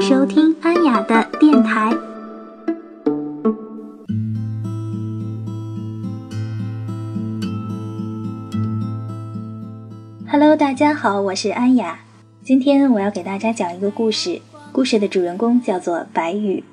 [0.00, 1.90] 收听安雅的电台。
[10.26, 12.00] Hello，大家好，我是安雅。
[12.42, 14.40] 今天我要给大家讲一个故事，
[14.72, 16.64] 故事的主人公叫做白羽。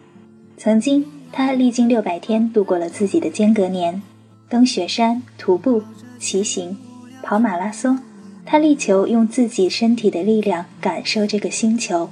[0.56, 4.02] 曾经，他历经六百天度过了自己的间隔年，
[4.48, 5.84] 登雪山、徒步、
[6.18, 6.78] 骑行、
[7.22, 8.00] 跑马拉松。
[8.46, 12.10] 他力求用自己身体的力量感受这个星球。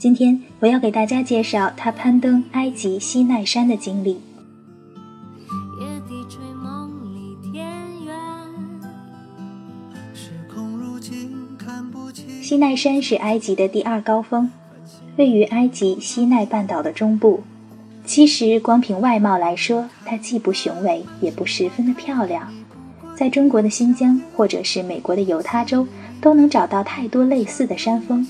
[0.00, 4.18] 今天我要给大家介绍他攀登埃及西奈山的经历。
[12.40, 14.50] 西奈山是埃及的第二高峰，
[15.18, 17.42] 位于埃及西奈半岛的中部。
[18.06, 22.50] 其实光凭外貌来说，它既不雄伟，也不十分的漂亮。
[23.14, 25.86] 在中国的新疆，或者是美国的犹他州，
[26.22, 28.26] 都能找到太多类似的山峰。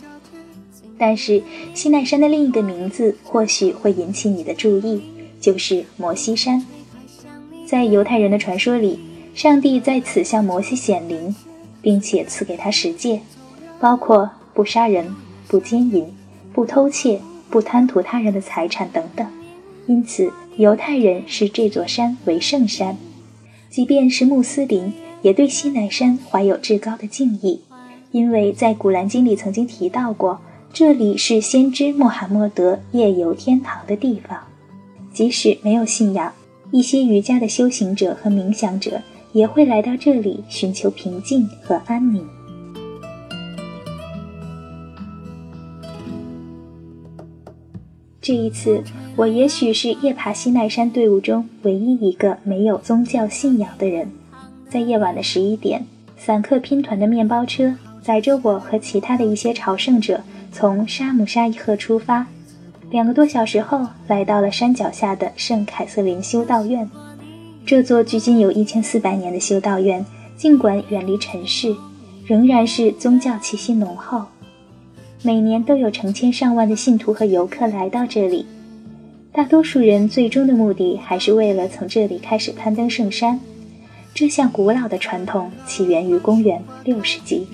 [1.01, 5.01] 但是西奈山的另一个名字或许会引起你的注意，
[5.41, 6.63] 就是摩西山。
[7.67, 9.01] 在犹太人的传说里，
[9.35, 11.35] 上帝在此向摩西显灵，
[11.81, 13.23] 并且赐给他十诫，
[13.81, 15.17] 包括不杀人、
[15.49, 16.07] 不奸淫、
[16.53, 19.27] 不偷窃、不贪图他人的财产等等。
[19.87, 22.99] 因此，犹太人视这座山为圣山。
[23.71, 27.63] 即便是穆斯林，也对西奈山怀有至高的敬意，
[28.11, 30.41] 因为在《古兰经》里曾经提到过，
[30.73, 34.39] 这里是先知穆罕默德夜游天堂的地方。
[35.13, 36.33] 即使没有信仰，
[36.71, 42.25] 一些瑜伽的修行者和冥想者也会来到这里寻求平静和安宁。
[48.21, 48.85] 这一次，
[49.17, 54.09] 我也许是夜爬西奈山队伍中唯一一个没有宗教信仰的人。
[54.69, 55.85] 在夜晚的十一点，
[56.17, 62.27] 散客拼团的面包车载着我和其他的一些朝圣者从沙姆沙伊赫出发。
[62.91, 66.91] 两个多小时后，来到了山脚下的圣凯瑟琳修道院。
[67.65, 70.05] 这座距今有一千四百年的修道院，
[70.37, 71.77] 尽管远离尘世，
[72.27, 74.25] 仍然是宗教气息浓厚。
[75.23, 78.47] 每年都有成千上万的信徒和游客来到这里，
[79.33, 83.39] 大多数人最终的目的还是为了从这里开始攀登圣山。
[84.13, 87.47] 这项古老的传统起源于公元六世纪。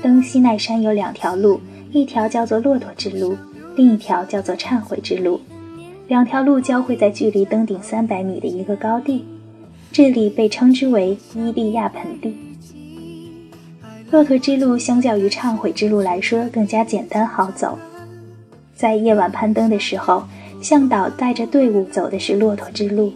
[0.00, 1.60] 登西奈山有两条路，
[1.90, 3.36] 一条叫做骆驼之路，
[3.74, 5.40] 另一条叫做忏悔之路。
[6.06, 9.24] 两条路交汇在距离登顶三百米的一个高地，
[9.90, 12.36] 这里被称之为伊利亚盆地。
[14.10, 17.78] 骆驼之路相较于忏悔之路来说更加简单好走。
[18.74, 20.22] 在夜晚攀登的时候，
[20.62, 23.12] 向导带着队伍走的是骆驼之路。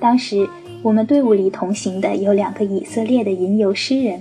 [0.00, 0.48] 当时
[0.82, 4.20] 我们队伍里同行的有两个以色列的吟游诗人，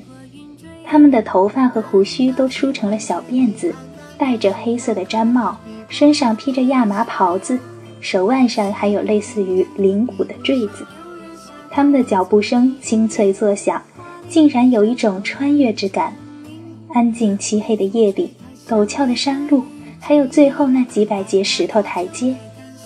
[0.89, 3.73] 他们的头发和胡须都梳成了小辫子，
[4.17, 5.55] 戴着黑色的毡帽，
[5.87, 7.59] 身上披着亚麻袍子，
[8.01, 10.85] 手腕上还有类似于铃鼓的坠子。
[11.69, 13.79] 他们的脚步声清脆作响。
[14.29, 16.13] 竟然有一种穿越之感。
[16.93, 18.29] 安静漆黑的夜里，
[18.67, 19.63] 陡峭的山路，
[19.99, 22.35] 还有最后那几百节石头台阶，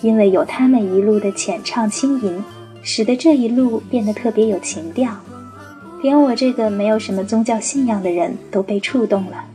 [0.01, 2.41] 因为有他们一路的浅唱轻吟，
[2.81, 5.13] 使得这一路变得特别有情调。
[6.03, 9.45] 连我这个没有什么宗教信仰的人都被触动了。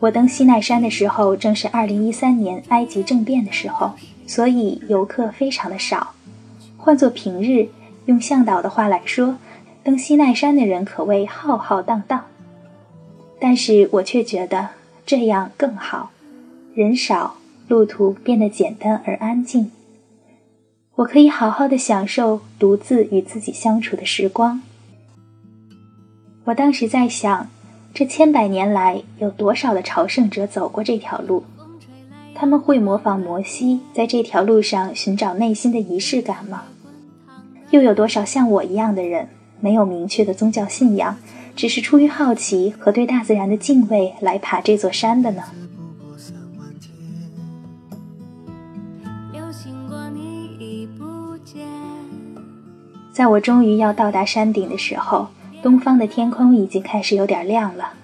[0.00, 3.92] 我登西奈山的时候，正是2013年埃及政变的时候，
[4.26, 6.14] 所以游客非常的少。
[6.78, 7.68] 换作平日，
[8.06, 9.36] 用向导的话来说。
[9.84, 12.24] 登西奈山的人可谓浩浩荡荡，
[13.38, 14.70] 但是我却觉得
[15.04, 16.10] 这样更好，
[16.74, 17.36] 人少，
[17.68, 19.70] 路途变得简单而安静，
[20.96, 24.62] 我可以好好的享受独自与自己相处的时光。
[26.46, 27.48] 我当时在想，
[27.92, 31.42] 这千百年来有多少的朝圣者走过这条路？
[32.36, 36.62] 他们会模仿摩西在这条路上寻找内心的仪式感吗？
[37.70, 39.28] 又有多少像我一样的人？
[39.58, 41.16] 没有明确的宗教信仰，
[41.56, 45.42] 只是出于好奇和对大自然的敬畏来爬这座山的呢。
[53.12, 55.26] 在我终于要到达山顶的时候，
[55.66, 57.94] 东方的天空已经开始有点亮了。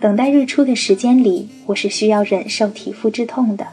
[0.00, 3.66] 等待日出的时间里，我是需要忍受体肤之痛的，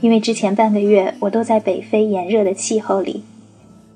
[0.00, 3.22] 因为之前半个月我都在北非炎热的气候里，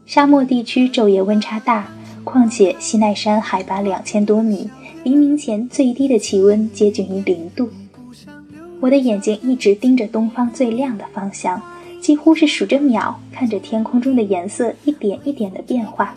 [0.06, 1.88] 沙漠地区昼夜温差大。
[2.22, 4.70] 况且西奈山海拔两千多米，
[5.02, 7.68] 黎明前最低的气温接近于零度。
[8.78, 11.60] 我的眼睛一直盯着东方最亮的方向，
[12.00, 16.14] 几乎是数着秒，看着天空中的颜色一点一点的变化。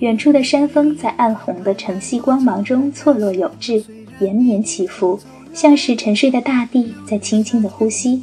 [0.00, 3.82] 远处的山峰在暗红的晨曦光芒中错落有致，
[4.20, 5.18] 延绵起伏，
[5.54, 8.22] 像是沉睡的大地在轻轻的呼吸，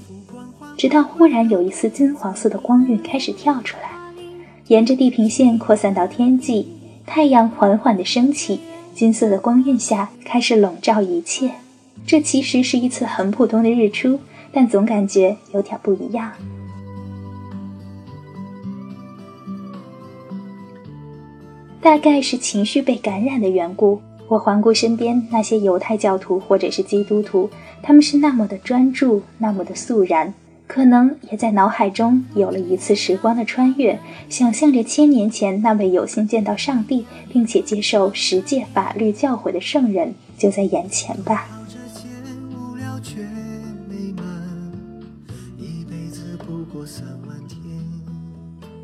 [0.78, 3.90] 直到忽然有一丝金黄色的光晕开始跳出来，
[4.68, 6.68] 沿着地平线扩散到天际，
[7.08, 8.60] 太阳缓缓的升起，
[8.94, 11.52] 金色的光晕下开始笼罩一切。
[12.06, 14.20] 这其实是一次很普通的日出，
[14.52, 16.32] 但总感觉有点不一样。
[21.84, 27.50] 大概是情绪被感染的缘故，我环顾身边那些犹太教徒或者是基督徒，
[27.82, 30.34] 他们是那么的专注，那么的肃然，
[30.66, 34.00] 可能也在脑海中有了一次时光的穿越，
[34.30, 41.50] 想象着千年前那位有幸见到上帝并且接受十诫法律教诲的圣人就在眼前吧。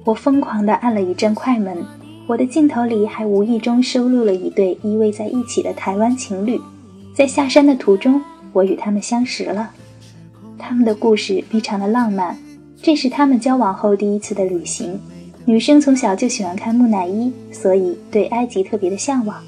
[0.04, 1.86] 我疯狂地按了一阵快门。
[2.30, 6.62] 我的镜头里还无意中收录了一对依偎在一起的台湾情侣，
[7.12, 8.22] 在下山的途中，
[8.54, 9.72] 我与他们相识了。
[10.56, 12.38] 他们的故事非常的浪漫，
[12.84, 15.00] 这是他们交往后第一次的旅行。
[15.44, 19.44] 女生从小就喜欢看木乃伊，所以对埃及特别的向往。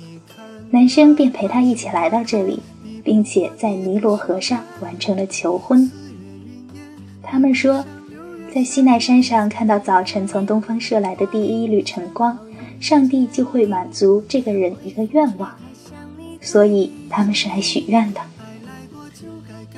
[0.72, 2.60] 男生便陪她一起来到这里，
[3.04, 5.88] 并且在尼罗河上完成了求婚。
[7.22, 7.86] 他们说，
[8.52, 12.36] 在西奈山上看到早晨从东方射来的第一缕晨光。
[12.82, 15.56] 上帝就会满足这个人一个愿望，
[16.42, 18.20] 所以他们是来许愿的。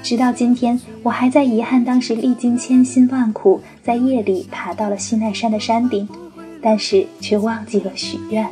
[0.02, 6.08] 直到今天，我还在遗憾当时历经千辛万苦，在夜里爬到了西奈山的山顶，
[6.62, 8.48] 但是却忘记了许愿。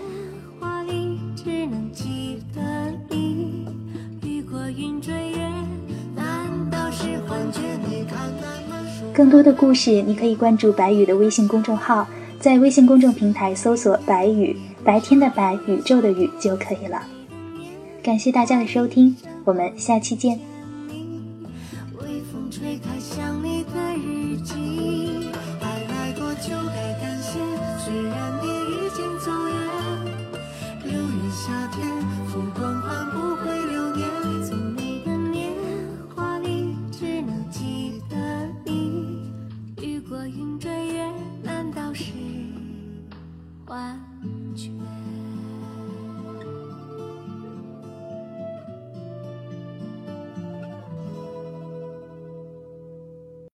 [9.14, 12.06] 更多的故事，你可以关注白宇的微信公众号。
[12.42, 17.04] 在微信公众平台搜索“白宇”，白天的白，宇宙的宇就可以了。
[18.02, 19.16] 感谢大家的收听，
[19.46, 20.51] 我们下期见。